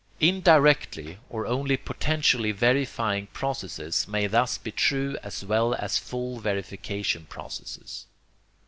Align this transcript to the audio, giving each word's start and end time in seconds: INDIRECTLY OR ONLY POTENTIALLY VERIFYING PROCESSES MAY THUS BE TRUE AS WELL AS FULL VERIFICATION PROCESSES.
INDIRECTLY 0.19 1.19
OR 1.29 1.45
ONLY 1.45 1.77
POTENTIALLY 1.77 2.53
VERIFYING 2.53 3.27
PROCESSES 3.33 4.07
MAY 4.07 4.25
THUS 4.25 4.57
BE 4.57 4.71
TRUE 4.71 5.15
AS 5.21 5.45
WELL 5.45 5.75
AS 5.75 5.99
FULL 5.99 6.39
VERIFICATION 6.39 7.27
PROCESSES. 7.29 8.07